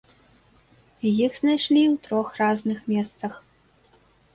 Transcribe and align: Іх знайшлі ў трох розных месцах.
Іх 1.09 1.31
знайшлі 1.41 1.83
ў 1.85 1.93
трох 2.09 2.27
розных 2.43 2.79
месцах. 2.93 3.33